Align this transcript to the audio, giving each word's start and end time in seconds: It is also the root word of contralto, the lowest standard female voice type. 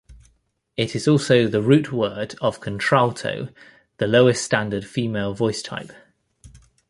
It 0.77 0.95
is 0.95 1.07
also 1.07 1.45
the 1.47 1.61
root 1.61 1.91
word 1.91 2.33
of 2.41 2.59
contralto, 2.59 3.49
the 3.97 4.07
lowest 4.07 4.43
standard 4.43 4.83
female 4.83 5.35
voice 5.35 5.61
type. 5.61 5.91